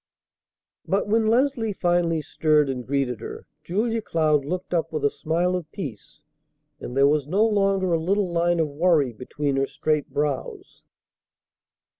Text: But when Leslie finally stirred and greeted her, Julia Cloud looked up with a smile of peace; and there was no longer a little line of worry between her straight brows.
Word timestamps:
But 0.87 1.07
when 1.07 1.27
Leslie 1.27 1.73
finally 1.73 2.23
stirred 2.23 2.69
and 2.71 2.87
greeted 2.87 3.19
her, 3.19 3.45
Julia 3.63 4.01
Cloud 4.01 4.45
looked 4.45 4.73
up 4.73 4.91
with 4.91 5.05
a 5.05 5.11
smile 5.11 5.55
of 5.55 5.71
peace; 5.71 6.23
and 6.79 6.97
there 6.97 7.07
was 7.07 7.27
no 7.27 7.45
longer 7.45 7.93
a 7.93 7.99
little 7.99 8.31
line 8.31 8.59
of 8.59 8.67
worry 8.67 9.13
between 9.13 9.57
her 9.57 9.67
straight 9.67 10.09
brows. 10.11 10.81